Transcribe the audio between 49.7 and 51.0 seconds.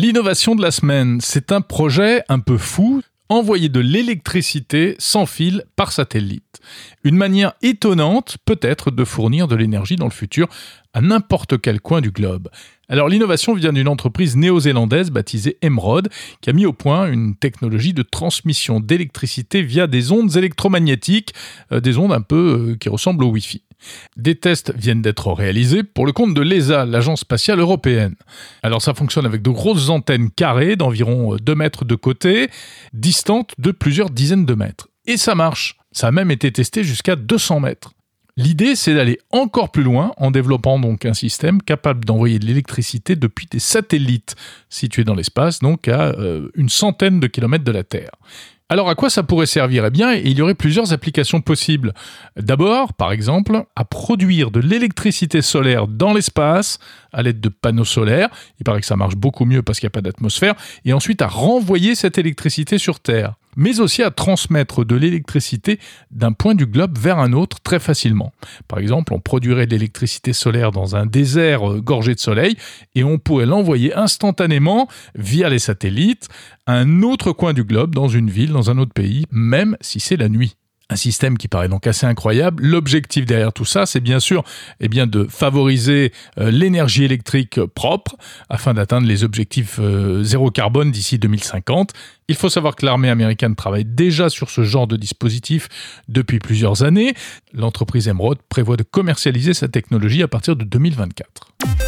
Eh bien, il y aurait plusieurs